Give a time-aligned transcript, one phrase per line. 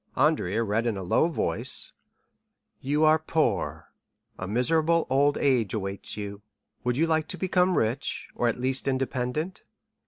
[0.17, 1.91] Andrea read in a low voice:
[2.79, 3.93] "'You are poor;
[4.35, 6.41] a miserable old age awaits you.
[6.83, 9.61] Would you like to become rich, or at least independent?